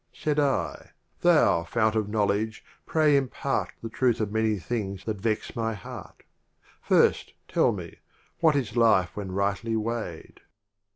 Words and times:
Said 0.13 0.39
I, 0.39 0.93
Thou 1.19 1.63
Font 1.63 1.95
of 1.95 2.09
Knowledge, 2.09 2.65
pray 2.87 3.15
impart 3.15 3.73
The 3.83 3.89
truth 3.89 4.19
of 4.19 4.31
many 4.31 4.57
things 4.57 5.03
that 5.05 5.17
vex 5.21 5.55
my 5.55 5.75
heart:" 5.75 6.23
First 6.89 7.33
tell 7.47 7.71
me, 7.71 7.97
what 8.39 8.55
is 8.55 8.75
Life 8.75 9.11
when 9.15 9.31
rightly 9.31 9.75
weighed?" 9.75 10.39